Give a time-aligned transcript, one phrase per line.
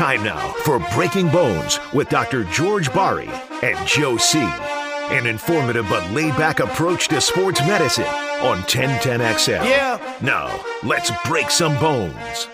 [0.00, 2.44] Time now for Breaking Bones with Dr.
[2.44, 3.28] George Bari
[3.62, 4.38] and Joe C.
[4.38, 8.06] An informative but laid back approach to sports medicine
[8.40, 9.62] on 1010XL.
[9.62, 10.16] Yeah.
[10.22, 12.48] Now, let's break some bones.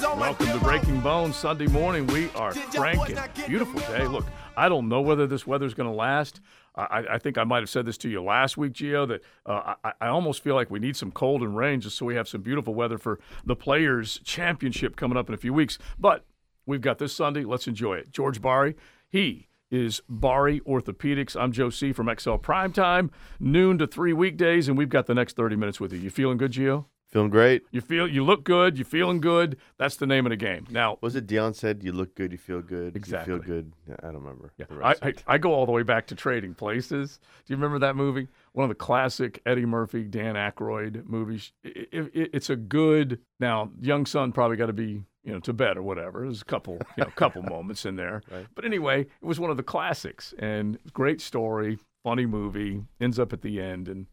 [0.00, 2.06] Welcome to Breaking Bones Sunday morning.
[2.06, 3.18] We are cranking.
[3.46, 4.06] Beautiful day.
[4.06, 4.24] Look,
[4.56, 6.40] I don't know whether this weather's going to last.
[6.76, 9.74] I, I, think I might have said this to you last week, Gio, that uh,
[9.82, 12.28] I, I, almost feel like we need some cold and rain just so we have
[12.28, 15.78] some beautiful weather for the Players' Championship coming up in a few weeks.
[15.98, 16.24] But
[16.66, 17.44] we've got this Sunday.
[17.44, 18.10] Let's enjoy it.
[18.10, 18.76] George Bari,
[19.08, 21.34] he is Bari Orthopedics.
[21.40, 21.92] I'm Joe C.
[21.92, 25.92] from XL Primetime, noon to three weekdays, and we've got the next 30 minutes with
[25.92, 25.98] you.
[25.98, 26.86] You feeling good, Gio?
[27.16, 27.62] Feeling great.
[27.70, 28.76] You feel you look good.
[28.76, 29.56] You feeling good.
[29.78, 30.66] That's the name of the game.
[30.68, 33.32] Now, was it Deion said you look good, you feel good, exactly.
[33.32, 33.72] you feel good.
[34.02, 34.52] I don't remember.
[34.58, 37.18] Yeah, I, I, I, go all the way back to Trading Places.
[37.46, 38.28] Do you remember that movie?
[38.52, 41.52] One of the classic Eddie Murphy, Dan Aykroyd movies.
[41.64, 43.18] It, it, it's a good.
[43.40, 46.20] Now, young son probably got to be you know to bed or whatever.
[46.20, 48.46] There's a couple you know couple moments in there, right.
[48.54, 52.82] but anyway, it was one of the classics and great story, funny movie.
[53.00, 54.04] Ends up at the end and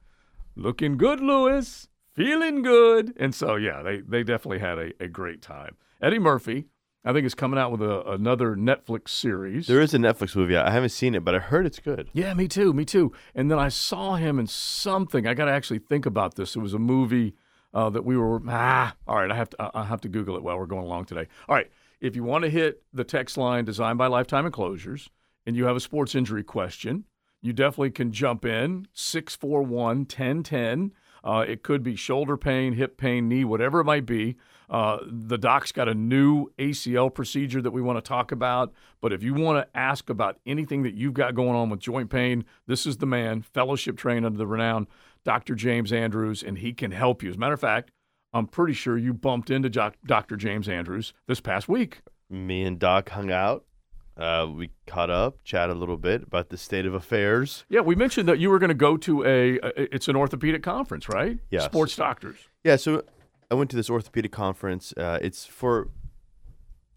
[0.56, 3.14] looking good, Louis feeling good.
[3.18, 5.76] And so, yeah, they, they definitely had a, a great time.
[6.02, 6.66] Eddie Murphy,
[7.06, 9.68] I think, is coming out with a, another Netflix series.
[9.68, 10.56] There is a Netflix movie.
[10.56, 12.10] I haven't seen it, but I heard it's good.
[12.14, 12.74] Yeah, me too.
[12.74, 13.12] Me too.
[13.36, 15.28] And then I saw him in something.
[15.28, 16.56] I got to actually think about this.
[16.56, 17.36] It was a movie
[17.74, 18.42] uh, that we were.
[18.48, 19.32] Ah, all right.
[19.32, 19.72] I have to.
[19.74, 21.28] I have to Google it while we're going along today.
[21.50, 21.70] All right.
[22.00, 25.10] If you want to hit the text line designed by Lifetime Enclosures,
[25.46, 27.06] and you have a sports injury question,
[27.42, 30.92] you definitely can jump in 641 1010.
[31.24, 34.36] Uh, it could be shoulder pain, hip pain, knee, whatever it might be.
[34.70, 38.74] Uh, the doc's got a new ACL procedure that we want to talk about.
[39.02, 42.10] But if you want to ask about anything that you've got going on with joint
[42.10, 44.88] pain, this is the man, fellowship trained under the renowned
[45.24, 45.56] Dr.
[45.56, 47.30] James Andrews, and he can help you.
[47.30, 47.92] As a matter of fact,
[48.34, 50.36] I'm pretty sure you bumped into Dr.
[50.36, 52.02] James Andrews this past week.
[52.30, 53.66] Me and Doc hung out.
[54.16, 57.66] Uh, we caught up, chatted a little bit about the state of affairs.
[57.70, 60.62] Yeah, we mentioned that you were going to go to a, a, it's an orthopedic
[60.62, 61.40] conference, right?
[61.50, 62.38] Yeah, sports doctors.
[62.64, 63.04] Yeah, so
[63.50, 64.94] I went to this orthopedic conference.
[64.96, 65.90] Uh, it's for,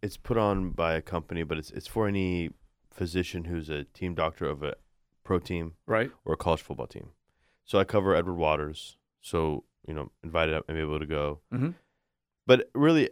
[0.02, 2.50] it's put on by a company, but it's it's for any
[2.92, 4.74] physician who's a team doctor of a
[5.24, 7.08] pro team, right, or a college football team.
[7.64, 8.96] So I cover Edward Waters.
[9.22, 11.40] So you know, invited up and able to go.
[11.52, 11.70] Mm-hmm.
[12.46, 13.10] But really,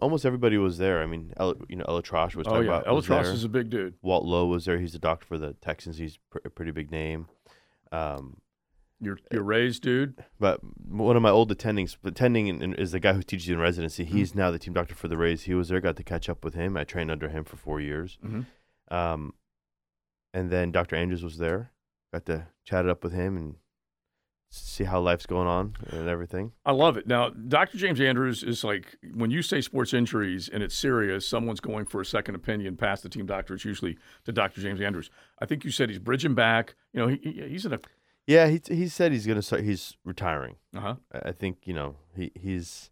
[0.00, 1.02] almost everybody was there.
[1.02, 2.78] I mean, El, you know, ElAttrache was oh, talking yeah.
[2.78, 2.86] about.
[2.86, 3.94] ElAttrache is a big dude.
[4.02, 4.78] Walt Lowe was there.
[4.78, 5.98] He's a doctor for the Texans.
[5.98, 7.28] He's pr- a pretty big name.
[7.92, 8.38] Um,
[9.00, 10.22] your your Rays dude.
[10.38, 14.04] But one of my old attendings, attending is the guy who teaches you in residency.
[14.04, 14.16] Mm-hmm.
[14.16, 15.42] He's now the team doctor for the Rays.
[15.42, 15.80] He was there.
[15.80, 16.76] Got to catch up with him.
[16.76, 18.18] I trained under him for four years.
[18.24, 18.94] Mm-hmm.
[18.94, 19.34] Um,
[20.32, 20.96] and then Dr.
[20.96, 21.72] Andrews was there.
[22.12, 23.56] Got to chat it up with him and
[24.50, 26.52] see how life's going on and everything.
[26.66, 27.06] I love it.
[27.06, 27.78] Now, Dr.
[27.78, 32.00] James Andrews is like when you say sports injuries and it's serious, someone's going for
[32.00, 33.54] a second opinion past the team doctor.
[33.54, 34.60] It's usually to Dr.
[34.60, 35.10] James Andrews.
[35.38, 36.74] I think you said he's bridging back.
[36.92, 37.80] You know, he, he's in a
[38.26, 38.48] yeah.
[38.48, 39.62] He he said he's gonna start.
[39.62, 40.56] He's retiring.
[40.74, 40.94] Uh huh.
[41.12, 42.90] I think you know he he's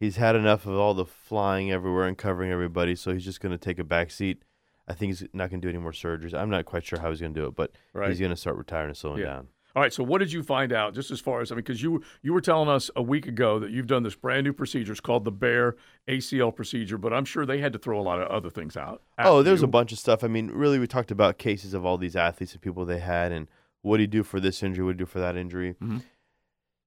[0.00, 3.58] he's had enough of all the flying everywhere and covering everybody, so he's just gonna
[3.58, 4.42] take a back seat.
[4.88, 6.34] I think he's not gonna do any more surgeries.
[6.34, 8.08] I'm not quite sure how he's gonna do it, but right.
[8.08, 9.26] he's gonna start retiring and slowing yeah.
[9.26, 9.48] down.
[9.74, 9.92] All right.
[9.92, 10.94] So, what did you find out?
[10.94, 13.58] Just as far as I mean, because you you were telling us a week ago
[13.58, 14.92] that you've done this brand new procedure.
[14.92, 15.76] It's called the Bear
[16.08, 19.02] ACL procedure, but I'm sure they had to throw a lot of other things out.
[19.18, 19.66] Oh, there's you.
[19.66, 20.22] a bunch of stuff.
[20.22, 23.32] I mean, really, we talked about cases of all these athletes and people they had,
[23.32, 23.48] and
[23.82, 24.84] what do you do for this injury?
[24.84, 25.74] What do you do for that injury?
[25.74, 25.98] Mm-hmm.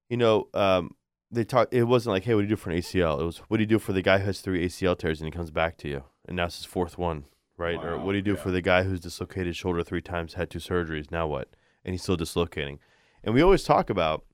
[0.09, 0.95] You know, um,
[1.31, 1.73] they talked.
[1.73, 3.19] It wasn't like, hey, what do you do for an ACL?
[3.19, 5.27] It was, what do you do for the guy who has three ACL tears and
[5.27, 7.25] he comes back to you, and now it's his fourth one,
[7.57, 7.77] right?
[7.77, 8.41] Wow, or what do you do yeah.
[8.41, 11.49] for the guy who's dislocated shoulder three times, had two surgeries, now what?
[11.85, 12.79] And he's still dislocating.
[13.23, 14.25] And we always talk about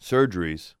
[0.00, 0.74] surgeries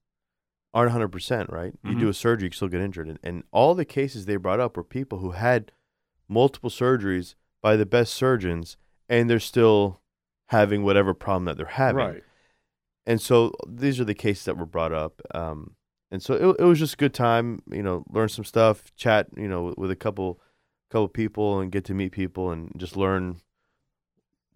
[0.74, 1.72] aren't 100%, right?
[1.72, 1.92] Mm-hmm.
[1.92, 3.08] You do a surgery, you still get injured.
[3.08, 5.72] And, and all the cases they brought up were people who had
[6.28, 8.76] multiple surgeries by the best surgeons,
[9.08, 10.02] and they're still
[10.48, 11.96] having whatever problem that they're having.
[12.06, 12.22] Right.
[13.06, 15.22] And so these are the cases that were brought up.
[15.34, 15.76] Um,
[16.10, 19.28] and so it, it was just a good time, you know, learn some stuff, chat,
[19.36, 20.40] you know, with, with a couple
[20.90, 23.40] couple people and get to meet people and just learn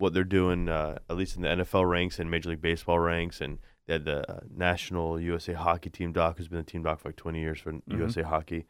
[0.00, 3.40] what they're doing, uh, at least in the NFL ranks and Major League Baseball ranks.
[3.40, 7.00] And they had the uh, national USA hockey team doc, who's been the team doc
[7.00, 7.98] for like 20 years for Mm-hmm.
[7.98, 8.66] USA hockey.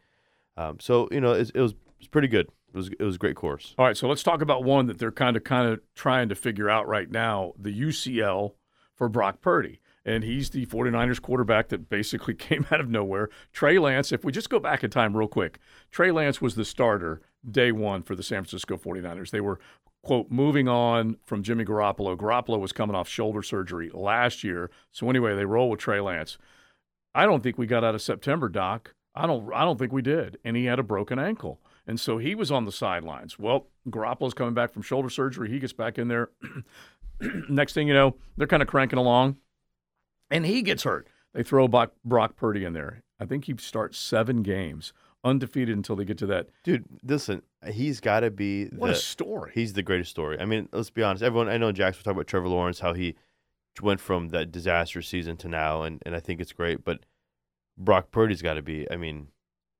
[0.57, 2.47] Um, so, you know, it, it was it was pretty good.
[2.73, 3.73] It was it was a great course.
[3.77, 6.35] All right, so let's talk about one that they're kind of kind of trying to
[6.35, 8.53] figure out right now, the UCL
[8.95, 9.79] for Brock Purdy.
[10.03, 13.29] And he's the 49ers quarterback that basically came out of nowhere.
[13.53, 15.59] Trey Lance, if we just go back in time real quick,
[15.91, 19.29] Trey Lance was the starter day one for the San Francisco 49ers.
[19.29, 19.59] They were,
[20.03, 22.17] quote, moving on from Jimmy Garoppolo.
[22.17, 24.69] Garoppolo was coming off shoulder surgery last year.
[24.91, 26.37] So anyway, they roll with Trey Lance.
[27.13, 30.01] I don't think we got out of September, Doc, I don't I don't think we
[30.01, 30.37] did.
[30.43, 31.59] And he had a broken ankle.
[31.87, 33.39] And so he was on the sidelines.
[33.39, 35.49] Well, Garoppolo's coming back from shoulder surgery.
[35.49, 36.29] He gets back in there.
[37.49, 39.37] Next thing you know, they're kind of cranking along.
[40.29, 41.07] And he gets hurt.
[41.33, 43.03] They throw Brock, Purdy in there.
[43.19, 46.47] I think he starts seven games undefeated until they get to that.
[46.63, 47.41] Dude, listen,
[47.71, 48.65] he's got to be.
[48.65, 49.51] What the, a story!
[49.53, 50.39] He's the greatest story.
[50.39, 51.23] I mean, let's be honest.
[51.23, 53.15] Everyone, I know Jackson was talking about Trevor Lawrence, how he
[53.81, 56.83] went from that disaster season to now, and, and I think it's great.
[56.83, 56.99] But
[57.77, 58.89] Brock Purdy's got to be.
[58.91, 59.27] I mean,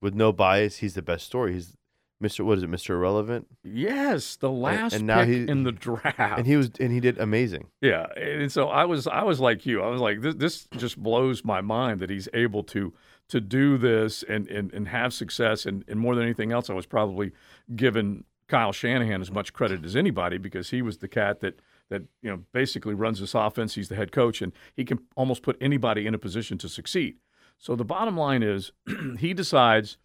[0.02, 1.54] with no bias, he's the best story.
[1.54, 1.76] He's
[2.22, 2.46] Mr.
[2.46, 2.92] What is it, Mr.
[2.92, 3.48] Irrelevant?
[3.64, 6.20] Yes, the last and now pick he- in the draft.
[6.20, 7.68] And he was, and he did amazing.
[7.82, 9.82] Yeah, and so I was I was like you.
[9.82, 12.94] I was like this this just blows my mind that he's able to
[13.32, 16.74] to do this and and, and have success and, and more than anything else I
[16.74, 17.32] was probably
[17.76, 22.04] giving Kyle Shanahan as much credit as anybody because he was the cat that that
[22.22, 23.76] you know basically runs this offense.
[23.76, 27.18] He's the head coach and he can almost put anybody in a position to succeed.
[27.58, 28.74] So the bottom line is
[29.20, 29.98] he decides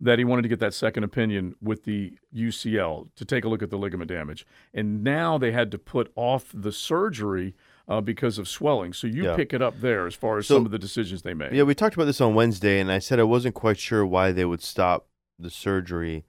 [0.00, 3.62] that he wanted to get that second opinion with the UCL to take a look
[3.62, 4.46] at the ligament damage.
[4.72, 7.54] And now they had to put off the surgery
[7.88, 8.92] uh, because of swelling.
[8.92, 9.36] So you Yeah.
[9.36, 11.52] pick it up there as far as So- some of the decisions they made.
[11.54, 14.30] Yeah, we talked about this on Wednesday, and I said I wasn't quite sure why
[14.32, 15.08] they would stop
[15.38, 16.24] the surgery,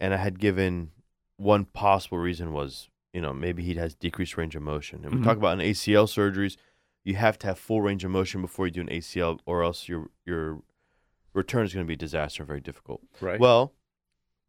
[0.00, 0.90] and I had given
[1.36, 5.20] one possible reason was you know maybe he has decreased range of motion, and we
[5.20, 5.24] Mhm.
[5.24, 6.56] talk about in ACL surgeries,
[7.04, 9.88] you have to have full range of motion before you do an ACL, or else
[9.88, 10.62] your your
[11.34, 13.02] return is going to be a disaster, and very difficult.
[13.20, 13.38] right?
[13.40, 13.74] Well,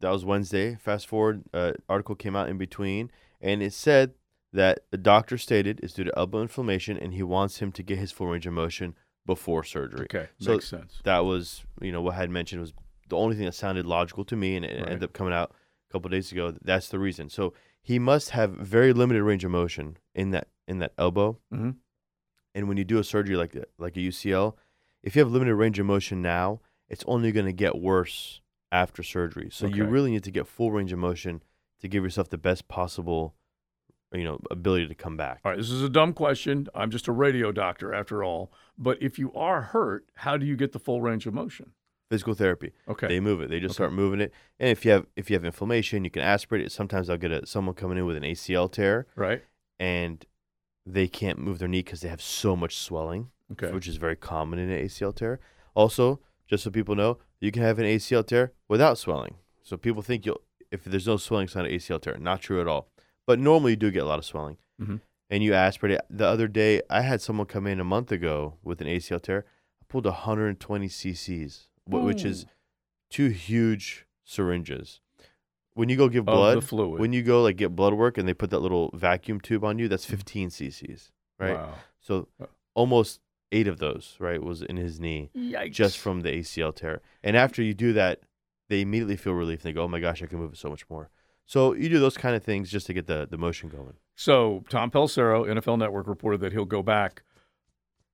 [0.00, 0.76] that was Wednesday.
[0.76, 4.14] Fast forward, uh, article came out in between, and it said
[4.54, 7.98] that the doctor stated is due to elbow inflammation, and he wants him to get
[7.98, 8.94] his full range of motion
[9.26, 10.04] before surgery.
[10.04, 11.00] okay, so makes sense.
[11.04, 12.72] That was, you know, what I had mentioned was
[13.08, 14.86] the only thing that sounded logical to me, and it Right.
[14.92, 15.52] ended up coming out
[15.88, 16.54] a couple days ago.
[16.62, 17.28] That's the reason.
[17.28, 17.52] So
[17.82, 21.70] he must have very limited range of motion in that in that elbow, hmm
[22.54, 24.56] and when you do a surgery like that, like a UCL,
[25.02, 28.40] if you have limited range of motion now, it's only going to get worse
[28.70, 29.48] after surgery.
[29.50, 31.42] So you really need to get full range of motion
[31.80, 33.34] to give yourself the best possible,
[34.14, 35.40] you know, ability to come back.
[35.44, 36.68] All right, this is a dumb question.
[36.74, 38.52] I'm just a radio doctor after all.
[38.78, 41.72] But if you are hurt, how do you get the full range of motion?
[42.10, 42.72] Physical therapy.
[42.88, 43.08] Okay.
[43.08, 43.48] They move it.
[43.50, 43.84] They just Okay.
[43.84, 44.32] start moving it.
[44.60, 46.70] And if you have if you have inflammation, you can aspirate it.
[46.70, 49.42] Sometimes I'll get a, someone coming in with an ACL tear right?
[49.78, 50.24] and
[50.86, 53.72] they can't move their knee because they have so much swelling, Okay.
[53.72, 55.40] which is very common in an ACL tear.
[55.74, 59.36] Also, just so people know, you can have an ACL tear without swelling.
[59.62, 62.16] So people think you'll if there's no swelling, it's not an ACL tear.
[62.18, 62.88] Not true at all.
[63.26, 64.56] But normally you do get a lot of swelling.
[64.80, 65.00] Mhm.
[65.30, 66.02] And you aspirate it.
[66.10, 69.44] The other day, I had someone come in a month ago with an ACL tear.
[69.80, 72.46] I pulled 120 cc's, wh- which is
[73.10, 75.00] two huge syringes.
[75.74, 77.00] When you go give blood, the fluid.
[77.00, 79.78] when you go like get blood work and they put that little vacuum tube on
[79.78, 81.54] you, that's 15 cc's, right?
[81.56, 81.74] Wow.
[82.00, 82.46] So Uh.
[82.74, 85.72] almost eight of those, right, was in his knee Yikes.
[85.72, 87.00] just from the ACL tear.
[87.22, 88.20] And after you do that,
[88.68, 89.60] they immediately feel relief.
[89.64, 91.10] and They go, "Oh my gosh, I can move it so much more."
[91.46, 93.94] So you do those kind of things just to get the the motion going.
[94.14, 97.22] So Tom Pelissero, NFL Network, reported that he'll go back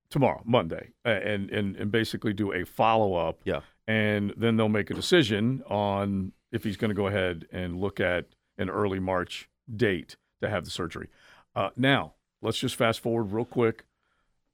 [0.09, 3.41] tomorrow, Monday, and and and basically do a follow up.
[3.45, 3.61] Yeah.
[3.87, 7.99] And then they'll make a decision on if he's going to go ahead and look
[7.99, 11.07] at an early March date to have the surgery.
[11.55, 13.85] Uh, now, let's just fast forward real quick.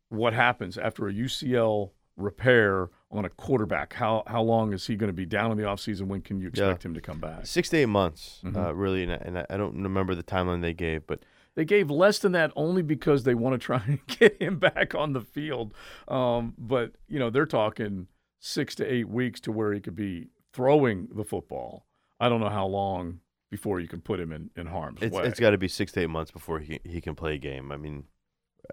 [0.10, 3.94] What happens after a UCL repair on a quarterback?
[3.94, 6.08] How how long is he going to be down in the offseason?
[6.08, 6.66] When can you Yeah.
[6.70, 7.46] expect him to come back?
[7.46, 8.56] Six to eight months, Mhm.
[8.58, 9.04] uh, really.
[9.04, 11.24] And, I- and I- I don't remember the timeline they gave, but
[11.56, 14.94] They gave less than that only because they want to try and get him back
[14.94, 15.74] on the field.
[16.08, 18.08] Um, but you know they're talking
[18.40, 21.88] six to eight weeks to where he could be throwing the football.
[22.20, 25.24] I don't know how long before you can put him in, in harm's it's way.
[25.26, 27.72] it's got to be six to eight months before he he can play a game.
[27.72, 28.04] I mean,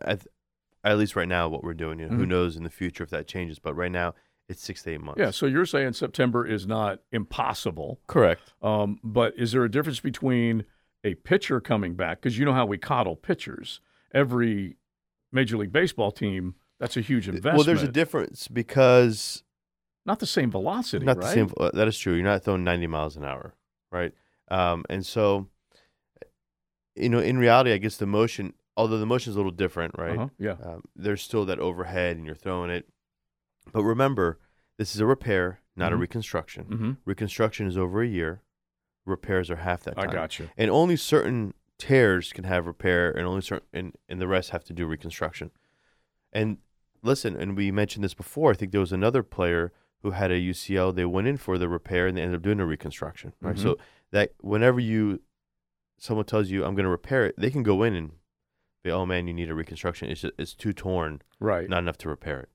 [0.03, 0.27] at,
[0.93, 2.29] at least right now, what we're doing, you know, who Mhm.
[2.29, 3.59] knows in the future if that changes?
[3.59, 4.15] But right now,
[4.49, 5.19] it's six to eight months.
[5.19, 8.53] yeah, so you're saying September is not impossible, correct.
[8.63, 10.65] um, but is there a difference between
[11.03, 12.21] a pitcher coming back?
[12.21, 13.81] Because you know how we coddle pitchers.
[14.13, 14.77] Every
[15.33, 17.57] Major League Baseball team, that's a huge investment.
[17.57, 19.43] Well, there's a difference because
[20.05, 21.23] not the same velocity, not right?
[21.27, 21.71] the same.
[21.73, 22.13] That is true.
[22.15, 23.55] You're not throwing 90 miles an hour,
[23.91, 24.13] right?
[24.49, 25.49] Um, and so,
[26.95, 29.95] you know, in reality, I guess the motion, although the motion is a little different,
[29.99, 30.17] right?
[30.19, 30.57] Uh-huh, Yeah.
[30.63, 32.89] Um, there's still that overhead, and you're throwing it.
[33.73, 34.39] But remember,
[34.79, 36.01] this is a repair, not a Mhm.
[36.01, 36.65] reconstruction.
[36.65, 36.93] Mm-hmm.
[37.05, 38.43] Reconstruction is over a year.
[39.07, 40.15] Repairs are half that I time.
[40.15, 40.51] got you.
[40.57, 44.65] And only certain tears can have repair, and only certain, and, and the rest have
[44.65, 45.51] to do reconstruction.
[46.33, 46.59] And
[47.03, 48.51] listen, and we mentioned this before.
[48.51, 50.93] I think there was another player who had a UCL.
[50.95, 53.33] They went in for the repair, and they ended up doing a reconstruction.
[53.41, 53.57] Right.
[53.57, 53.63] Mhm.
[53.63, 53.79] So
[54.11, 55.21] that whenever you,
[55.99, 58.13] someone tells you I'm going to repair it, they can go in and
[58.85, 60.11] be, oh man, you need a reconstruction.
[60.11, 61.69] It's just, it's too torn, Right.
[61.69, 62.49] not enough to repair it.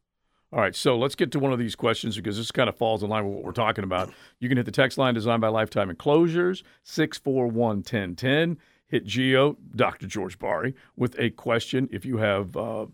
[0.51, 3.03] All right, so let's get to one of these questions because this kind of falls
[3.03, 4.11] in line with what we're talking about.
[4.39, 8.57] You can hit the text line designed by Lifetime Enclosures, 641 1010.
[8.87, 10.07] Hit Geo, Dr.
[10.07, 12.87] George Barry, with a question if you have uh,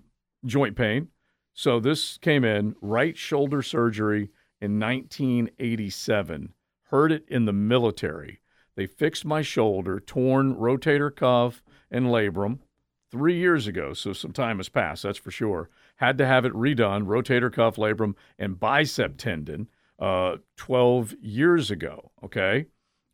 [0.46, 1.08] joint pain.
[1.54, 6.54] So this came in right shoulder surgery in 1987.
[6.90, 8.42] Heard it in the military.
[8.76, 12.60] They fixed my shoulder, torn rotator cuff and labrum
[13.16, 13.94] three years ago.
[13.94, 15.70] So some time has passed, that's for sure.
[15.96, 22.12] Had to have it redone, rotator cuff, labrum, and bicep tendon, uh, 12 years ago.
[22.22, 22.66] Okay.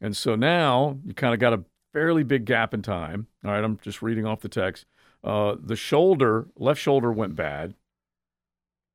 [0.01, 3.27] And so now you kind of got a fairly big gap in time.
[3.45, 3.63] All right.
[3.63, 4.87] I'm just reading off the text.
[5.23, 7.75] Uh, the shoulder, left shoulder went bad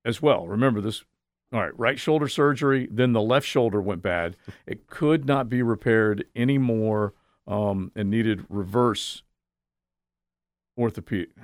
[0.05, 0.49] as well.
[0.49, 1.05] Remember this.
[1.53, 4.37] All right, right shoulder surgery, then the left shoulder went bad.
[4.67, 7.15] It could not be repaired anymore
[7.47, 9.23] um, and needed reverse
[10.77, 11.31] orthopedic.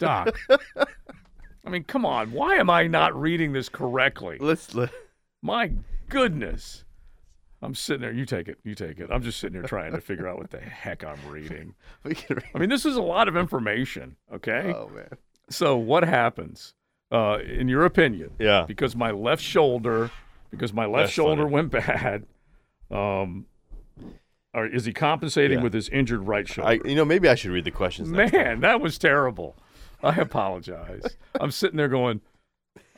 [0.00, 0.36] Doc,
[1.64, 2.32] I mean, come on.
[2.32, 4.36] Why am I not reading this correctly?
[4.40, 4.90] Let's let,
[5.40, 5.70] My
[6.08, 6.84] goodness.
[7.62, 8.12] I'm sitting there.
[8.12, 8.58] You take it.
[8.62, 9.08] You take it.
[9.10, 11.74] I'm just sitting here trying to figure out what the heck I'm reading.
[12.04, 12.14] we.
[12.54, 14.74] I mean, this is a lot of information, okay?
[14.76, 15.08] Oh man.
[15.48, 16.74] So, what happens,
[17.10, 18.32] uh, in your opinion?
[18.38, 18.64] Yeah.
[18.66, 20.10] Because my left shoulder,
[20.50, 21.54] because my left That's shoulder funny.
[21.54, 22.26] went bad,
[22.90, 23.46] um,
[24.54, 25.64] or is he compensating Yeah.
[25.64, 26.70] with his injured right shoulder?
[26.70, 28.10] I you know maybe I should read the questions.
[28.10, 28.42] next time.
[28.44, 29.56] Man, that was terrible.
[30.02, 31.16] I apologize.
[31.40, 32.20] I'm sitting there going,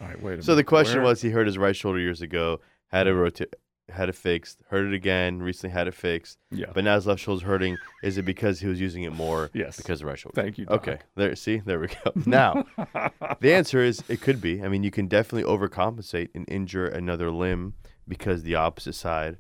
[0.01, 0.45] all right, wait a minute.
[0.45, 3.49] So the question where- was, he hurt his right shoulder years ago, had it rota-
[3.89, 6.67] had it fixed, hurt it again, recently had it fixed, yeah.
[6.75, 7.77] but now his left shoulder's hurting.
[8.03, 9.49] Is it because he was using it more?
[9.55, 9.77] Yes.
[9.77, 10.43] Because of the right shoulder.
[10.43, 10.65] Thank you.
[10.67, 10.89] Doc.
[10.89, 10.99] Okay.
[11.15, 11.37] There.
[11.37, 11.59] See.
[11.65, 12.13] There we go.
[12.27, 12.65] Now,
[13.41, 14.61] the answer is it could be.
[14.65, 17.75] I mean, you can definitely overcompensate and injure another limb
[18.09, 19.37] because the opposite side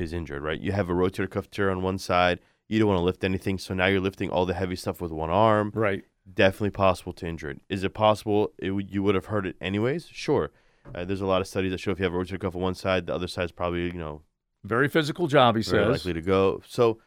[0.00, 0.42] is injured.
[0.42, 0.60] Right.
[0.60, 2.40] You have a rotator cuff tear on one side.
[2.68, 5.10] You don't want to lift anything, so now you're lifting all the heavy stuff with
[5.12, 5.72] one arm.
[5.74, 6.04] right.
[6.32, 7.60] definitely possible to injure it.
[7.68, 10.06] Is it possible it would, you would have hurt it anyways?
[10.12, 10.50] Sure.
[10.94, 12.60] Uh, there's a lot of studies that show if you have a rotator cuff on
[12.62, 14.22] one side, the other side's probably you know
[14.64, 15.90] Very physical job, he very says.
[15.90, 16.62] likely to go.
[16.66, 17.00] So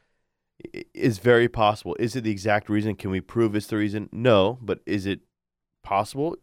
[0.94, 1.96] it's very possible.
[2.00, 2.96] Is it the exact reason?
[2.96, 4.10] Can we prove it's the reason?
[4.12, 5.22] No, but is it
[5.84, 6.36] possible?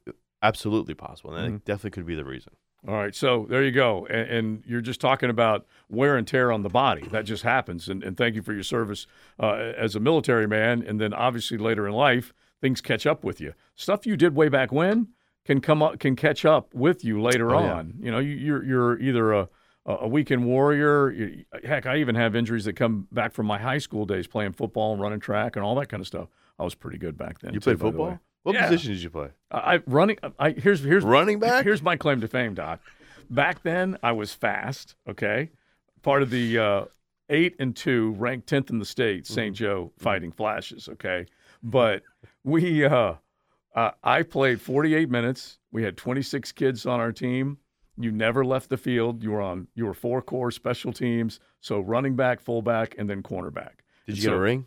[0.43, 1.57] Absolutely possible, and Mhm.
[1.57, 2.55] it definitely could be the reason.
[2.89, 6.51] All right, so there you go, and, and you're just talking about wear and tear
[6.51, 7.07] on the body.
[7.13, 9.07] That just happens, and, and thank you for your service
[9.39, 13.41] uh, as a military man, and then obviously later in life things catch up with
[13.41, 13.53] you.
[13.75, 15.09] Stuff you did way back when
[15.45, 17.73] can come up, can catch up with you later Oh, yeah.
[17.75, 17.95] on.
[18.01, 19.49] You know, you, you're you're either a
[19.87, 21.11] a weekend warrior.
[21.11, 24.53] You, heck, I even have injuries that come back from my high school days playing
[24.53, 26.29] football and running track and all that kind of stuff.
[26.59, 27.55] I was pretty good back then.
[27.55, 28.21] You too, played football?
[28.43, 28.69] What Yeah.
[28.69, 29.29] position did you play?
[29.51, 30.17] I I- running.
[30.39, 31.65] I here's here's Running back?
[31.65, 32.81] Here's my claim to fame, Doc.
[33.29, 34.97] Back then, I was fast.
[35.09, 35.51] Okay,
[36.03, 36.85] part of the uh,
[37.29, 39.55] eight and two, ranked tenth in the state, St.
[39.55, 40.89] Joe Fighting Flashes.
[40.89, 41.27] Okay,
[41.63, 42.03] but
[42.43, 43.15] we, uh,
[43.75, 45.59] uh, I played 48 minutes.
[45.71, 47.59] We had 26 kids on our team.
[47.97, 49.23] You never left the field.
[49.23, 49.69] You were on.
[49.75, 51.39] You were four core special teams.
[51.61, 53.73] So running back, fullback, and then cornerback.
[54.07, 54.67] Did you So- get a ring?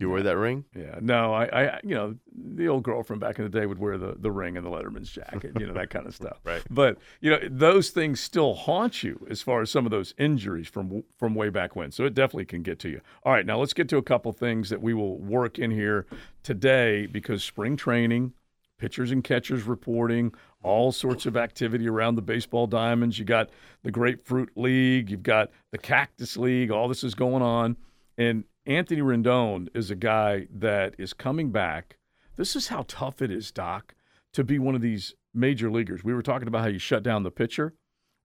[0.00, 0.64] You wore that ring?
[0.74, 3.98] Yeah, no, I, I, you know, the old girlfriend back in the day would wear
[3.98, 6.38] the, the ring and the Letterman's jacket, you know, that kind of stuff.
[6.50, 6.62] Right.
[6.70, 10.68] But you know, those things still haunt you as far as some of those injuries
[10.68, 11.92] from from way back when.
[11.92, 13.02] So it definitely can get to you.
[13.24, 16.06] All right, now let's get to a couple things that we will work in here
[16.42, 18.32] today because spring training,
[18.78, 23.18] pitchers and catchers reporting, all sorts of activity around the baseball diamonds.
[23.18, 23.50] You got
[23.82, 26.70] the Grapefruit League, you've got the Cactus League.
[26.70, 27.76] All this is going on,
[28.16, 31.96] and Anthony Rendon is a guy that is coming back.
[32.36, 33.94] This is how tough it is, Doc,
[34.34, 36.04] to be one of these major leaguers.
[36.04, 37.74] We were talking about how you shut down the pitcher.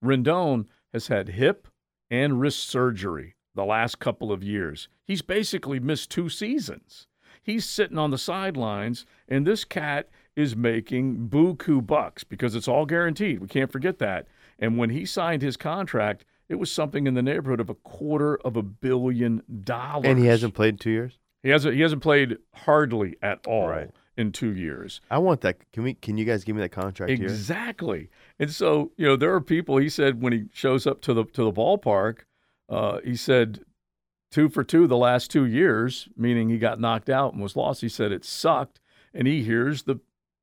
[0.03, 1.67] Rendon has had hip
[2.11, 4.89] and wrist surgery the last couple of years.
[5.05, 7.07] He's basically missed two seasons.
[7.41, 12.85] He's sitting on the sidelines, and this cat is making buku bucks because it's all
[12.85, 13.39] guaranteed.
[13.39, 14.27] We can't forget that.
[14.59, 18.35] And when he signed his contract, it was something in the neighborhood of a quarter
[18.37, 20.05] of a billion dollars.
[20.05, 21.17] And he hasn't played in two years.
[21.43, 21.75] He hasn't.
[21.75, 23.91] He hasn't played hardly at all Right.
[24.17, 24.99] in two years.
[25.11, 25.57] I want that.
[25.73, 25.93] Can we?
[25.93, 27.23] Can you guys give me that contract here?
[27.27, 28.09] Exactly.
[28.39, 29.77] And so, you know, there are people.
[29.77, 32.19] He said when he shows up to the to the ballpark,
[32.69, 33.61] uh, he said
[34.31, 37.81] two for two the last two years, meaning he got knocked out and was lost.
[37.81, 38.79] He said it sucked,
[39.13, 39.99] and he hears the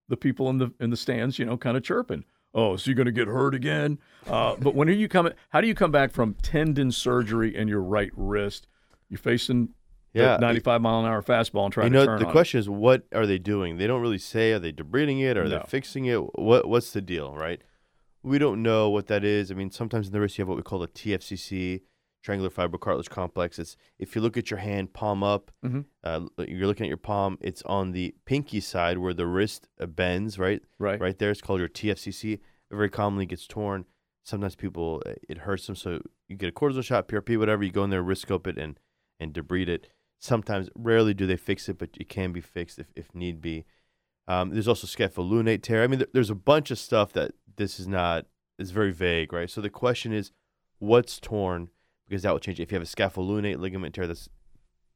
[0.08, 2.24] the people in the in the stands, you know, kind of chirping.
[2.54, 3.98] Oh, so you're going to get hurt again?
[4.26, 5.32] Uh, but when are you coming?
[5.50, 8.66] How do you come back from tendon surgery in your right wrist?
[9.08, 9.70] You're facing
[10.12, 12.32] Yeah, the 95 mile an hour fastball and trying you to know, turn the on
[12.32, 13.78] question is, what are they doing?
[13.78, 14.52] They don't really say.
[14.52, 15.38] Are they debriding it?
[15.38, 15.58] Are No.
[15.58, 16.18] they fixing it?
[16.38, 17.62] What What's the deal, right?
[18.22, 19.50] We don't know what that is.
[19.50, 21.80] I mean, sometimes in the wrist you have what we call a TFCC,
[22.22, 23.58] triangular fibrocartilage complex.
[23.58, 25.84] It's if you look at your hand, palm up, Mhm.
[26.04, 27.36] uh, you're looking at your palm.
[27.40, 30.62] It's on the pinky side where the wrist bends, right?
[30.78, 31.00] Right.
[31.00, 31.30] Right there.
[31.30, 32.34] It's called your TFCC.
[32.34, 33.84] It very commonly gets torn.
[34.22, 37.64] Sometimes people uh, it hurts them, so you get a cortisone shot, PRP, whatever.
[37.64, 38.78] You go in there, wrist scope it, and
[39.18, 39.88] and debride it.
[40.18, 43.64] Sometimes, rarely do they fix it, but it can be fixed if, if need be.
[44.28, 45.82] Um, there's also scapholunate tear.
[45.82, 48.26] I mean, there, there's a bunch of stuff that this is not.
[48.60, 49.50] It's very vague, right?
[49.50, 50.30] So the question is,
[50.78, 51.70] what's torn?
[52.12, 52.60] Because that will change.
[52.60, 54.28] If you have a scapholunate ligament tear, that's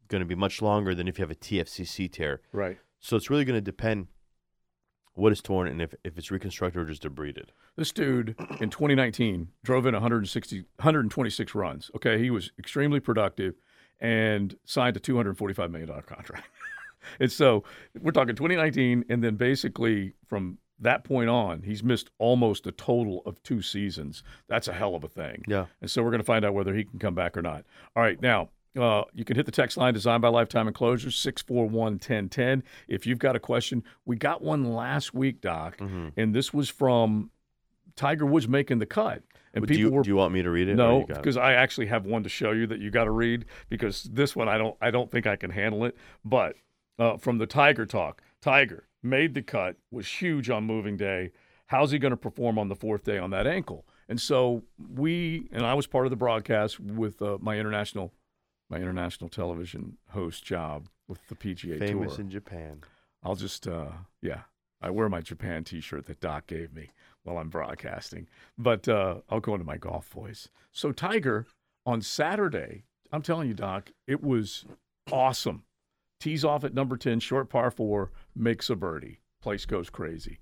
[0.09, 2.43] going to be much longer than if you have a TFCC tear.
[2.53, 2.77] Right.
[3.01, 4.09] So it's really going to depend
[5.15, 7.47] what is torn and if, if it's reconstructed or just debrided.
[7.75, 11.91] This dude in 2019 drove in 160, 126 runs.
[11.97, 13.55] Okay, he was extremely productive
[13.99, 16.51] and signed a 245 million dollar contract.
[17.19, 17.65] and so
[17.99, 23.23] we're talking 2019, and then basically from that point on, he's missed almost a total
[23.27, 24.23] of two seasons.
[24.49, 25.43] That's a hell of a thing.
[25.49, 25.67] Yeah.
[25.81, 27.65] And so we're going to find out whether he can come back or not.
[27.95, 28.51] All right, now.
[28.79, 32.63] Uh, you can hit the text line designed by Lifetime Enclosures, 641 1010.
[32.89, 36.09] If you've got a question, we got one last week, Doc, Mm-hmm.
[36.19, 37.31] and this was from
[37.95, 39.23] Tiger Woods making the cut.
[39.55, 40.75] And do, people you, were do you want me to read it?
[40.75, 41.23] no, you got it?
[41.23, 44.37] because I actually have one to show you that you got to read because this
[44.37, 45.97] one I don't I don't think I can handle it.
[46.23, 46.57] But
[46.99, 51.33] uh, from the Tiger talk, Tiger made the cut, was huge on moving day.
[51.67, 53.87] How's he going to perform on the fourth day on that ankle?
[54.09, 54.63] And so
[54.95, 58.13] we and I was part of the broadcast with uh, my international
[58.69, 62.25] my international television host job with the PGA famous Tour.
[62.25, 62.83] in Japan.
[63.23, 63.91] I'll just, uh,
[64.23, 64.43] yeah,
[64.81, 66.91] I wear my Japan T-shirt that Doc gave me
[67.23, 70.49] while I'm broadcasting, but uh, I'll go into my golf voice.
[70.73, 71.47] So Tiger
[71.85, 74.65] on Saturday, I'm telling you, Doc, it was
[75.11, 75.65] awesome.
[76.21, 79.21] Tees off at number ten, short par four, makes a birdie.
[79.43, 80.39] Place goes crazy.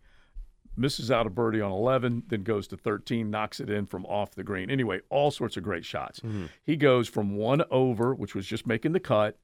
[0.76, 4.34] Misses out a birdie on 11, then goes to 13, knocks it in from off
[4.34, 4.70] the green.
[4.70, 6.20] Anyway, all sorts of great shots.
[6.64, 9.38] He goes from one over, which was just making the cut,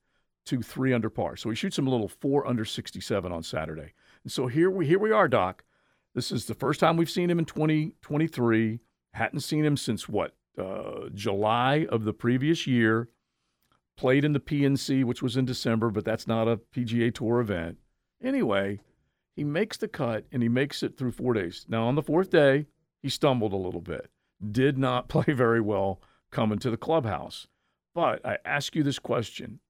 [0.46, 1.36] to three under par.
[1.36, 3.92] So he shoots him a little four under 67 on Saturday.
[4.24, 5.62] And so here we here we are, Doc.
[6.14, 8.80] This is the first time we've seen him in 2023.
[9.14, 13.08] Hadn't seen him since what uh, July of the previous year.
[13.96, 17.78] Played in the PNC, which was in December, but that's not a PGA Tour event.
[18.22, 18.80] Anyway,
[19.36, 21.66] he makes the cut and he makes it through four days.
[21.68, 22.66] Now on the fourth day,
[23.02, 24.10] he stumbled a little bit.
[24.50, 27.46] Did not play very well coming to the clubhouse.
[27.94, 29.60] But I ask you this question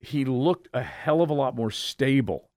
[0.00, 2.50] he looked a hell of a lot more stable.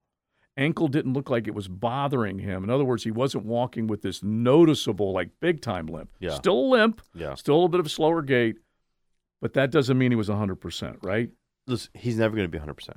[0.57, 2.63] Ankle didn't look like it was bothering him.
[2.63, 6.09] In other words, he wasn't walking with this noticeable, like big time limp.
[6.19, 6.33] Yeah.
[6.33, 7.35] Still a limp, Yeah.
[7.35, 8.57] still a little bit of a slower gait,
[9.41, 11.29] but that doesn't mean he was 100%, right?
[11.67, 12.89] Listen, he's never going to be 100%.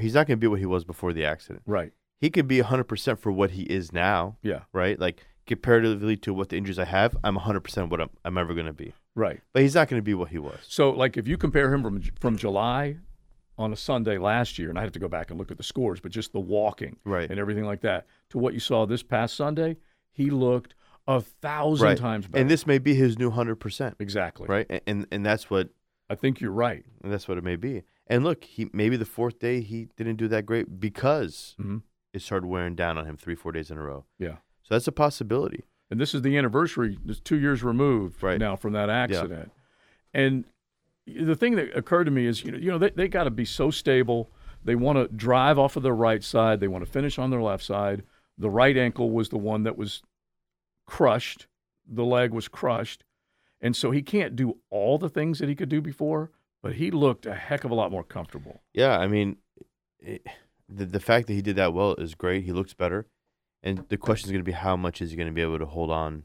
[0.00, 1.62] He's not going to be what he was before the accident.
[1.66, 1.92] Right.
[2.18, 4.60] He could be 100% for what he is now, Yeah.
[4.72, 4.98] right?
[4.98, 8.66] Like, comparatively to what the injuries I have, I'm 100% what I'm, I'm ever going
[8.66, 8.94] to be.
[9.14, 9.40] Right.
[9.52, 10.58] But he's not going to be what he was.
[10.66, 12.96] So, like, if you compare him from from July
[13.58, 15.62] on a Sunday last year, and I have to go back and look at the
[15.62, 17.30] scores, but just the walking Right.
[17.30, 19.76] and everything like that to what you saw this past Sunday,
[20.12, 20.74] he looked
[21.08, 21.96] a thousand Right.
[21.98, 22.40] times better.
[22.40, 24.82] And this may be his new 100%, exactly right?
[24.86, 25.68] And, and that's what
[26.10, 26.84] I think you're right.
[27.02, 27.82] and that's what it may be.
[28.06, 31.82] And look, he maybe the fourth day he didn't do that great because Mhm.
[32.12, 34.04] it started wearing down on him 3-4 days in a row.
[34.18, 34.36] Yeah.
[34.62, 35.64] So that's a possibility.
[35.90, 36.98] And this is the anniversary.
[37.06, 38.38] It's two years removed Right.
[38.40, 39.52] now from that accident.
[40.14, 40.44] And
[41.06, 43.30] the thing that occurred to me is, you know, you know, they, they got to
[43.30, 44.30] be so stable.
[44.64, 46.58] They want to drive off of their right side.
[46.58, 48.02] They want to finish on their left side.
[48.38, 50.02] The right ankle was the one that was
[50.86, 51.46] crushed.
[51.86, 53.04] The leg was crushed.
[53.60, 56.30] And so he can't do all the things that he could do before,
[56.62, 58.60] but he looked a heck of a lot more comfortable.
[58.74, 59.36] Yeah, I mean,
[59.98, 60.26] it,
[60.68, 62.44] the the fact that he did that well is great.
[62.44, 63.06] He looks better,
[63.62, 65.58] and the question is going to be how much is he going to be able
[65.58, 66.24] to hold on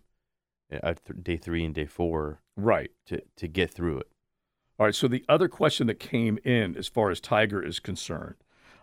[0.69, 2.91] at th- day three and day four Right.
[3.07, 4.07] to to get through it.
[4.77, 4.95] All right.
[4.95, 8.35] So the other question that came in, as far as Tiger is concerned,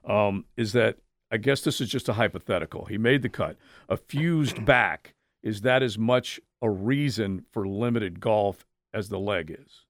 [0.05, 0.97] um, is that
[1.31, 2.87] I guess this is just a hypothetical.
[2.87, 3.57] He made the cut.
[3.91, 9.55] A fused back is that as much a reason for limited golf as the leg
[9.59, 9.85] is?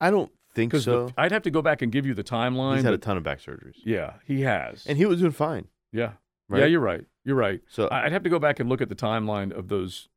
[0.00, 1.10] I don't think so.
[1.16, 2.76] I'd have to go back and give you the timeline.
[2.76, 4.84] He's had a ton of back surgeries, yeah, he has.
[4.86, 5.68] and he was doing fine.
[5.92, 6.12] yeah,
[6.48, 6.60] Right?
[6.60, 7.04] yeah, you're right.
[7.24, 7.60] You're right.
[7.68, 10.08] So I'd have to go back and look at the timeline of those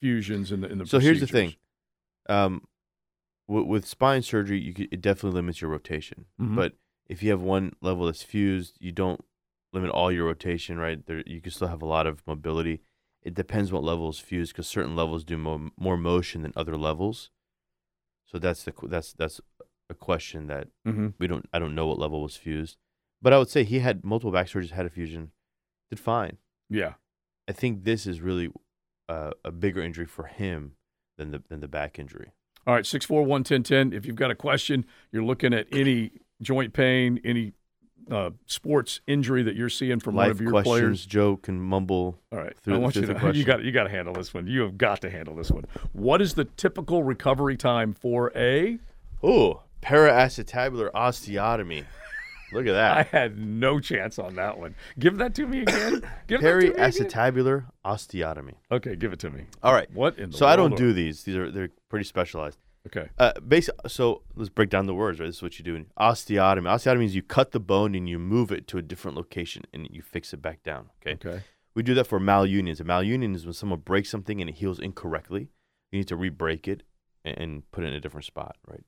[0.00, 0.86] fusions in the in the.
[0.86, 1.54] so here's the thing.
[2.28, 2.66] Um,
[3.48, 6.26] with, with spine surgery, you could, it definitely limits your rotation.
[6.40, 6.54] Mhm.
[6.54, 6.74] But
[7.08, 9.24] if you have one level that's fused, you don't
[9.72, 11.04] limit all your rotation, right?
[11.06, 12.80] There, you can still have a lot of mobility.
[13.22, 16.76] It depends what level is fused, because certain levels do mo- more motion than other
[16.76, 17.30] levels.
[18.26, 19.40] So that's the that's that's
[19.88, 21.14] a question that Mhm.
[21.18, 21.48] we don't.
[21.52, 22.76] I don't know what level was fused,
[23.20, 25.32] but I would say he had multiple back surgeries, had a fusion,
[25.90, 26.38] did fine.
[26.68, 26.94] Yeah.
[27.48, 28.50] I think this is really
[29.08, 30.76] uh, a bigger injury for him
[31.18, 32.30] than the than the back injury.
[32.66, 33.92] All right, 641 1010.
[33.92, 37.52] If you've got a question, you're looking at any joint pain, any
[38.10, 41.06] uh, sports injury that you're seeing from Life one of your questions, players.
[41.06, 42.18] Joe can mumble.
[42.32, 44.46] All right, through- I want you to you got you got to handle this one.
[44.46, 45.64] You have got to handle this one.
[45.92, 48.78] What is the typical recovery time for a?
[49.22, 51.84] Oh, periacetabular osteotomy.
[52.52, 52.96] Look at that.
[52.96, 54.74] I had no chance on that one.
[54.98, 56.02] Give that to me again.
[56.26, 56.84] Give that to me again.
[56.92, 58.54] Periacetabular osteotomy.
[58.72, 59.44] Okay, give it to me.
[59.62, 59.88] All right.
[59.92, 61.22] What in the So I don't do these.
[61.22, 62.58] These are they're pretty specialized.
[62.86, 63.08] Okay.
[63.18, 65.20] Uh, basic, so let's break down the words.
[65.20, 65.74] Right, this is what you do.
[65.74, 66.64] In osteotomy.
[66.64, 69.86] Osteotomy means you cut the bone and you move it to a different location and
[69.90, 70.90] you fix it back down.
[71.00, 71.14] Okay.
[71.14, 71.44] Okay.
[71.74, 72.80] We do that for malunions.
[72.80, 75.50] A malunion is when someone breaks something and it heals incorrectly.
[75.92, 76.82] You need to re-break it
[77.24, 78.82] and, and put it in a different spot, right?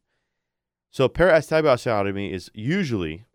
[0.91, 3.27] So periacetabular osteotomy is usually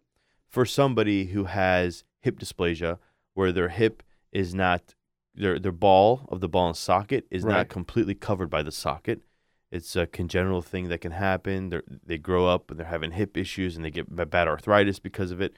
[0.48, 2.98] for somebody who has hip dysplasia,
[3.36, 4.96] where their hip is not
[5.34, 7.54] their their ball of the ball and socket is Right.
[7.54, 9.22] not completely covered by the socket.
[9.72, 11.70] It's a congenital thing that can happen.
[11.70, 15.32] They they grow up and they're having hip issues and they get bad arthritis because
[15.32, 15.58] of it.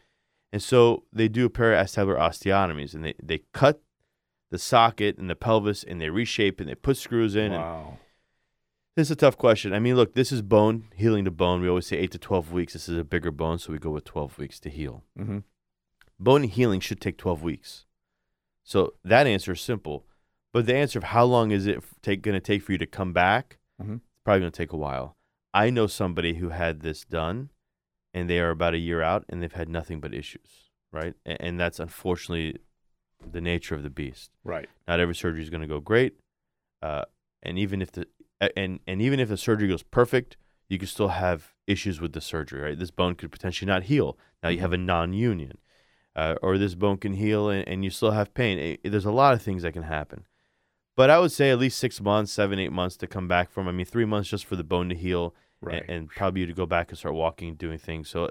[0.52, 3.82] And so they do periacetabular osteotomies and they, they cut
[4.50, 7.52] the socket and the pelvis and they reshape and they put screws in.
[7.52, 7.98] And Wow.
[8.96, 9.74] this is a tough question.
[9.74, 11.62] I mean, look, this is bone healing to bone.
[11.62, 12.74] We always say eight to 12 weeks.
[12.74, 15.04] This is a bigger bone, so we go with 12 weeks to heal.
[15.20, 15.40] Mm-hmm.
[16.20, 17.86] Bone healing should take 12 weeks.
[18.64, 20.06] So that answer is simple.
[20.52, 22.88] But the answer of how long is it take, going to take for you to
[22.88, 23.96] come back, Mhm.
[23.96, 25.18] it's probably going to take a while.
[25.54, 27.50] I know somebody who had this done,
[28.14, 31.16] and they are about a year out, and they've had nothing but issues, right?
[31.26, 32.60] And, and that's unfortunately
[33.32, 34.32] the nature of the beast.
[34.44, 34.70] Right.
[34.88, 36.14] Not every surgery is going to go great,
[36.82, 37.06] uh,
[37.44, 38.08] and even if the
[38.56, 40.38] and and even if the surgery goes perfect,
[40.70, 42.62] you can still have issues with the surgery.
[42.62, 44.18] Right, this bone could potentially not heal.
[44.44, 45.58] Now you have a non-union,
[46.16, 48.60] uh, or this bone can heal and, and you still have pain.
[48.60, 50.26] Eh, there's a lot of things that can happen,
[51.00, 53.70] but I would say at least six months, seven, eight months to come back from.
[53.70, 55.82] I mean, three months just for the bone to heal, Right.
[55.84, 58.10] and, and probably you to go back and start walking and doing things.
[58.10, 58.30] So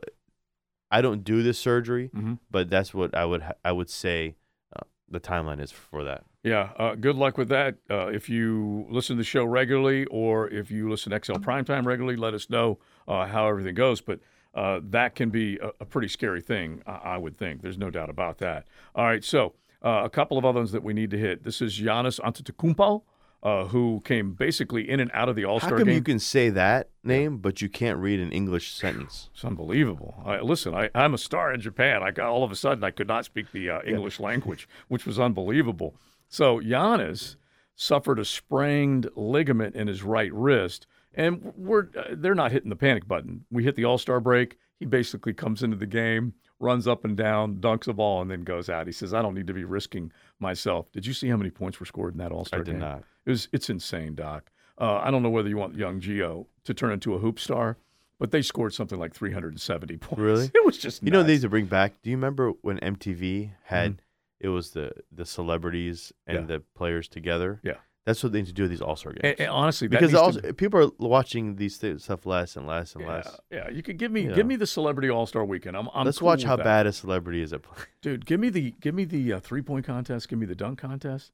[0.90, 2.34] I don't do this surgery, mm-hmm.
[2.50, 4.36] but that's what I would I would say
[4.76, 6.24] uh, the timeline is for that.
[6.42, 7.76] Yeah, uh, good luck with that.
[7.88, 11.86] Uh, if you listen to the show regularly or if you listen to XL Primetime
[11.86, 14.02] regularly, let us know uh, how everything goes.
[14.02, 14.20] But
[14.54, 17.62] uh, that can be a, a pretty scary thing, I, I would think.
[17.62, 18.66] There's no doubt about that.
[18.94, 21.44] All right, so uh, a couple of other ones that we need to hit.
[21.44, 23.02] This is Giannis Antetokounmpo,
[23.42, 25.94] uh, who came basically in and out of the All How Star come game.
[25.94, 29.30] you can say that name, but you can't read an English sentence?
[29.32, 30.22] It's unbelievable.
[30.24, 32.02] I, listen, I, I'm a star in Japan.
[32.02, 35.06] I got all of a sudden I could not speak the uh, English language, which
[35.06, 35.94] was unbelievable.
[36.28, 37.36] So Giannis
[37.76, 42.76] suffered a sprained ligament in his right wrist, and we're uh, they're not hitting the
[42.76, 43.44] panic button.
[43.50, 44.58] We hit the All Star break.
[44.78, 48.42] He basically comes into the game, runs up and down, dunks a ball, and then
[48.44, 48.86] goes out.
[48.86, 51.80] He says, "I don't need to be risking myself." Did you see how many points
[51.80, 52.76] were scored in that All Star game?
[52.76, 53.04] I did not.
[53.26, 54.50] It was it's insane, Doc.
[54.80, 57.76] Uh, I don't know whether you want young Gio to turn into a hoop star,
[58.20, 60.20] but they scored something like 370 points.
[60.20, 60.50] Really?
[60.54, 61.26] It was just You know, nuts.
[61.28, 62.00] these to bring back.
[62.02, 64.00] Do you remember when MTV had Mm-hmm.
[64.46, 67.60] it was the the celebrities and the players together?
[67.64, 67.78] Yeah.
[68.08, 69.20] That's what they need to do with these All Star games.
[69.24, 72.94] And, and honestly, because also to- people are watching these th- stuff less and less
[72.94, 73.40] and yeah, less.
[73.50, 74.44] yeah, you could give me You give know.
[74.44, 75.76] me the celebrity All Star weekend.
[75.76, 76.64] I'm, I'm Let's cool watch how that.
[76.64, 77.86] bad a celebrity is at playing.
[78.02, 78.26] dude.
[78.26, 80.28] Give me the give me the uh, three point contest.
[80.28, 81.32] Give me the dunk contest.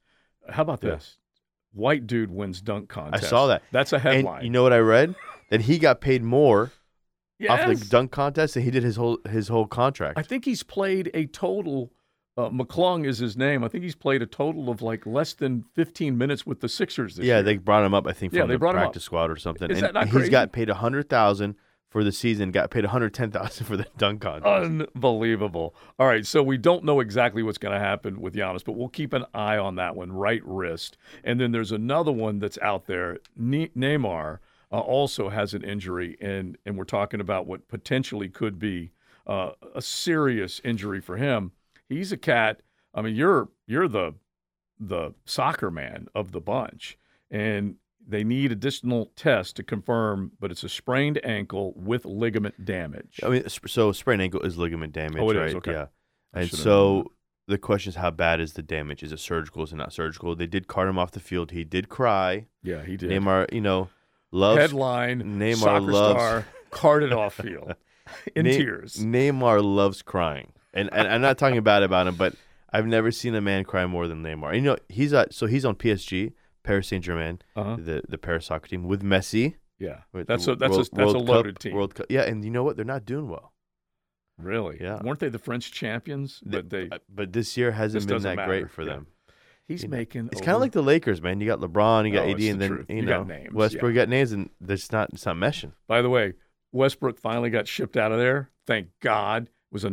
[0.51, 0.91] How about Yeah.
[0.97, 1.17] this?
[1.73, 3.25] White dude wins dunk contest.
[3.25, 3.63] I saw that.
[3.73, 4.37] That's a headline.
[4.39, 5.15] And you know what I read?
[5.51, 6.73] that he got paid more
[7.49, 10.19] off the dunk contest than he did his whole his whole contract.
[10.19, 11.93] I think he's played a total.
[12.37, 13.63] Uh, McClung is his name.
[13.63, 17.15] I think he's played a total of like less than 15 minutes with the Sixers
[17.17, 17.43] this yeah, year.
[17.45, 18.07] they brought him up.
[18.09, 18.85] I think from Yeah, they the brought him up.
[18.87, 19.71] practice squad or something.
[19.71, 20.31] Is and that not he's crazy?
[20.31, 21.55] got paid a hundred thousand
[21.91, 22.51] for the season.
[22.51, 24.65] Got paid a hundred ten thousand for the dunk contest.
[24.65, 25.77] Unbelievable.
[25.99, 28.89] All right, so we don't know exactly what's going to happen with Giannis, but we'll
[28.89, 30.97] keep an eye on that one, right wrist.
[31.23, 33.19] And then there's another one that's out there.
[33.37, 34.39] Ne- Neymar
[34.73, 38.91] uh, also has an injury, and and we're talking about what potentially could be
[39.27, 41.53] uh, a serious injury for him.
[41.89, 42.61] He's a cat.
[42.95, 44.15] I mean, you're you're the
[44.79, 46.99] the soccer man of the bunch,
[47.31, 53.21] and they need additional tests to confirm, but it's a sprained ankle with ligament damage.
[53.23, 55.55] I mean, so sprained ankle is ligament damage, Oh, it is, right?
[55.57, 55.73] okay.
[55.73, 55.87] Yeah.
[56.35, 57.13] I And known so
[57.47, 59.03] the question is, how bad is the damage?
[59.03, 59.63] Is it surgical?
[59.63, 60.35] Is it not surgical?
[60.37, 61.53] They did cart him off the field.
[61.53, 62.47] He did cry.
[62.63, 63.11] Yeah, he did.
[63.11, 63.89] Neymar, you know,
[64.33, 67.75] loves Headline: Neymar loves- star carted off field
[68.35, 68.97] in Ne- tears.
[68.97, 72.35] Neymar loves crying, and, and I'm not talking bad about him, but
[72.73, 74.49] I've never seen a man cry more than Neymar.
[74.49, 76.33] And, you know, he's at so he's on PSG,
[76.63, 77.77] Paris Saint Germain, Uh-huh.
[77.79, 79.55] the the Paris soccer team with Messi.
[79.79, 81.75] Yeah, with that's a that's World- a that's a loaded Cup- team.
[81.75, 82.07] World Cup.
[82.11, 82.77] Yeah, and you know what?
[82.77, 83.53] They're not doing well.
[84.39, 84.79] really?
[84.81, 85.01] Yeah.
[85.03, 86.41] Weren't they the French champions?
[86.45, 88.95] But they but this year hasn't This been that great for yeah.
[88.95, 89.07] them.
[89.67, 90.29] He's You know, making.
[90.33, 91.41] It's kind of like the Lakers, man.
[91.41, 93.53] You got LeBron, you got Oh, AD, and the then you You know got names,
[93.55, 93.91] Westbrook.
[93.91, 95.73] You got names, and there's not it's not meshing.
[95.87, 96.35] By the way,
[96.73, 98.51] Westbrook finally got shipped out of there.
[98.67, 99.45] Thank God.
[99.45, 99.91] It was a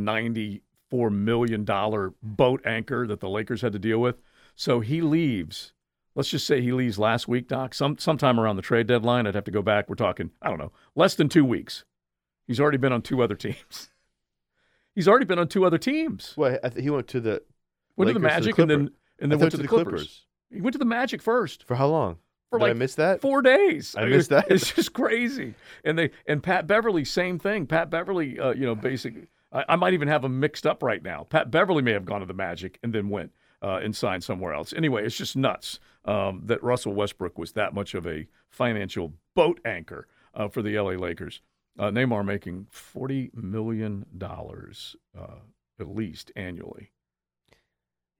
[0.91, 4.17] ninety-four million dollar boat anchor that the Lakers had to deal with.
[4.55, 5.73] So he leaves.
[6.13, 7.73] Let's just say he leaves last week, Doc.
[7.73, 9.25] Some sometime around the trade deadline.
[9.27, 9.87] I'd have to go back.
[9.89, 11.85] We're talking, I don't know, less than two weeks.
[12.47, 13.89] He's already been on two other teams.
[14.95, 16.33] He's already been on two other teams.
[16.35, 17.41] Well, I th- he went to the
[17.95, 19.69] Went to the Lakers to the Magic and then and then went to the the
[19.69, 19.91] Clippers.
[19.91, 20.25] Clippers.
[20.51, 21.63] He went to the Magic first.
[21.65, 22.17] for how long?
[22.49, 23.21] For Did I like miss that?
[23.21, 23.95] four days.
[23.97, 24.47] I missed that.
[24.51, 25.55] It's just crazy.
[25.85, 27.67] And they and Pat Beverley, same thing.
[27.67, 31.01] Pat Beverley, uh, you know, basically, I, I might even have them mixed up right
[31.03, 31.25] now.
[31.29, 34.53] Pat Beverley may have gone to the Magic and then went uh, and signed somewhere
[34.53, 34.73] else.
[34.73, 39.59] Anyway, it's just nuts um, that Russell Westbrook was that much of a financial boat
[39.65, 41.41] anchor uh, for the LA Lakers.
[41.79, 45.39] Uh, Neymar making forty million dollars uh,
[45.79, 46.91] at least annually.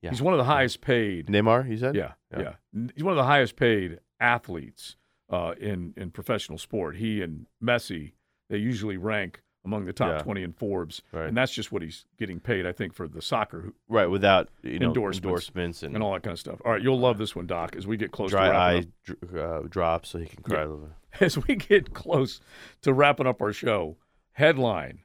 [0.02, 0.10] Yeah.
[0.12, 1.28] He's one of the highest paid.
[1.28, 1.96] Neymar, you said?
[1.96, 2.54] Yeah, Yeah.
[2.74, 4.96] yeah, He's one of the highest paid athletes
[5.30, 6.96] uh, in in professional sport.
[6.96, 8.14] He and Messi,
[8.50, 10.24] they usually rank among the top Yeah.
[10.24, 11.28] 20 in Forbes, Right.
[11.28, 12.66] and that's just what he's getting paid.
[12.66, 15.24] I think for the soccer Right, without you know Endorsements.
[15.26, 16.60] endorsements and, and all that kind of stuff.
[16.66, 17.76] All right, you'll love this one, Doc.
[17.76, 20.64] As we get close dry to eye dr- uh, drops so he can cry Yeah.
[20.64, 20.92] a little bit.
[21.22, 22.42] as we get close
[22.82, 23.98] to wrapping up our show,
[24.34, 25.00] headline: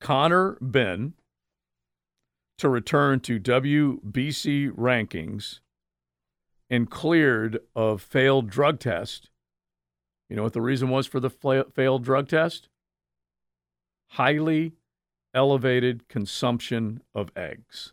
[0.00, 1.14] Conor Benn
[2.58, 5.60] to return to WBC rankings
[6.68, 9.30] and cleared of failed drug test.
[10.28, 12.68] You know what the reason was for the failed drug test?
[14.08, 14.72] Highly
[15.34, 17.92] elevated consumption of eggs.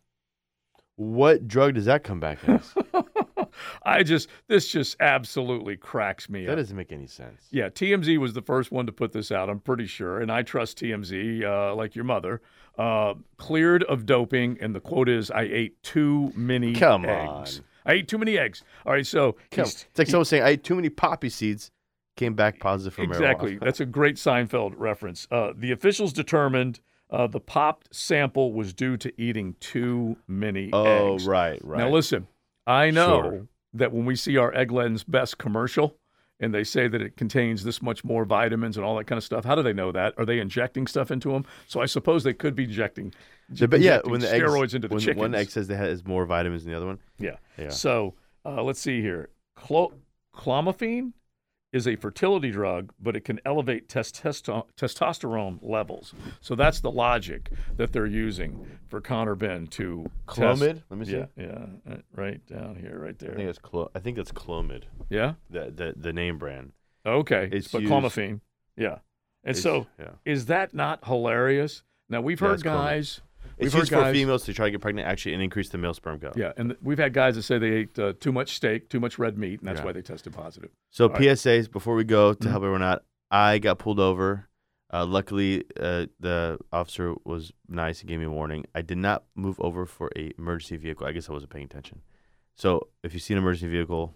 [0.96, 2.74] What drug does that come back as?
[3.84, 6.58] I just this just absolutely cracks me that up.
[6.58, 7.44] doesn't make any sense.
[7.52, 9.50] Yeah, TMZ was the first one to put this out.
[9.50, 12.42] I'm pretty sure, and I trust TMZ uh, like your mother.
[12.78, 17.60] Uh, cleared of doping, and the quote is, "I ate too many Come eggs.
[17.60, 17.66] on.
[17.86, 20.64] I ate too many eggs." All right, so Come- It's like someone saying I ate
[20.64, 21.72] too many poppy seeds,
[22.16, 23.56] came back positive for exactly.
[23.58, 23.64] marijuana.
[23.64, 25.28] That's a great Seinfeld reference.
[25.32, 31.14] Uh, the officials determined uh, the popped sample was due to eating too many oh,
[31.16, 31.26] eggs.
[31.28, 31.78] right, right.
[31.80, 32.28] Now listen,
[32.66, 33.48] I know Sure.
[33.74, 35.98] that when we see our Eggland's Best commercial
[36.40, 39.24] and they say that it contains this much more vitamins and all that kind of
[39.24, 40.14] stuff, how do they know that?
[40.18, 41.46] Are they injecting stuff into them?
[41.68, 43.14] So I suppose they could be injecting,
[43.54, 45.20] So, but yeah, when the steroids eggs, into the when chickens.
[45.20, 47.00] one egg says that has more vitamins than the other one.
[47.20, 47.36] yeah.
[47.58, 47.70] Yeah.
[47.70, 49.30] So uh, let's see here.
[49.56, 49.94] Clo-
[50.36, 51.14] clomiphene
[51.76, 56.14] is a fertility drug, but it can elevate testosterone, testosterone levels.
[56.40, 60.82] So that's the logic that they're using for Conor Benn to test- Clomid?
[60.90, 61.18] Let me see.
[61.18, 61.66] Yeah, yeah,
[62.16, 63.32] right down here, right there.
[63.34, 65.34] I think it's clo- I think that's Clomid, Yeah.
[65.50, 66.72] the the, the name brand.
[67.06, 68.40] Okay, It's but used- clomiphene,
[68.78, 69.00] yeah.
[69.44, 70.12] And It's- so, yeah.
[70.24, 71.84] is that not hilarious?
[72.10, 72.64] Now we've heard it's Clomid.
[72.64, 75.42] guys, we've It's heard used guys, for females to try to get pregnant actually and
[75.44, 76.36] increase the male sperm count.
[76.38, 79.00] yeah, and th- we've had guys that say they ate uh, too much steak, too
[79.00, 79.86] much red meat, and that's Yeah.
[79.86, 80.72] why they tested positive.
[80.92, 81.22] So All right.
[81.22, 82.52] PSAs before we go to Mhm.
[82.52, 83.04] help everyone out.
[83.32, 84.48] I got pulled over.
[84.94, 88.66] Uh, luckily, uh, the officer was nice and gave me a warning.
[88.76, 91.06] I did not move over for a emergency vehicle.
[91.08, 92.02] I guess I wasn't paying attention.
[92.56, 94.16] So if you see an emergency vehicle,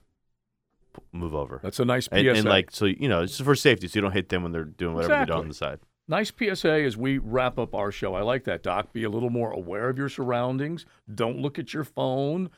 [0.95, 1.59] p- move over.
[1.63, 2.15] That's a nice PSA.
[2.15, 4.51] And, and like so, you know, it's for safety, so you don't hit them when
[4.51, 5.79] they're doing whatever they're doing on the side.
[6.09, 8.15] Nice PSA as we wrap up our show.
[8.15, 8.91] I like that, Doc.
[8.91, 10.87] Be a little more aware of your surroundings.
[11.13, 12.49] Don't look at your phone.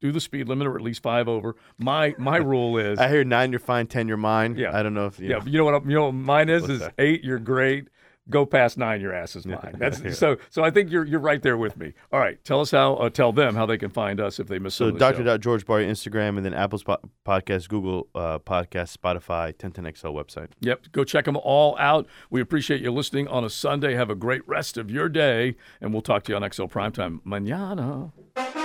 [0.00, 1.56] Do the speed limit or at least five over.
[1.76, 3.88] My my rule is I hear nine, you're fine.
[3.88, 4.54] Ten, you're mine.
[4.56, 4.76] Yeah.
[4.76, 5.38] I don't know if you yeah.
[5.38, 5.44] know.
[5.44, 5.84] You know what?
[5.86, 6.94] You know what mine is What's is that?
[6.98, 7.24] eight.
[7.24, 7.88] You're great.
[8.30, 9.00] Go past nine.
[9.00, 9.74] Your ass is mine.
[9.78, 10.12] That's Yeah.
[10.12, 10.36] so.
[10.48, 11.92] So I think you're you're right there with me.
[12.12, 12.42] All right.
[12.44, 12.94] Tell us how.
[12.94, 15.12] Uh, tell them how they can find us if they miss So some of the
[15.12, 15.22] show.
[15.24, 15.38] Dr.
[15.38, 20.48] George Barry Instagram and then Apple Spot- Podcast, Google uh, Podcast, Spotify, 1010XL website.
[20.60, 20.92] Yep.
[20.92, 22.06] Go check them all out.
[22.30, 23.94] We appreciate you listening on a Sunday.
[23.94, 27.20] Have a great rest of your day, and we'll talk to you on XL Primetime
[27.24, 28.12] mañana.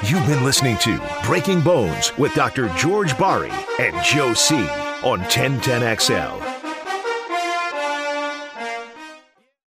[0.08, 2.70] You've been listening to Breaking Bones with Dr.
[2.78, 4.56] George Barry and Joe C
[5.04, 6.47] on 1010XL.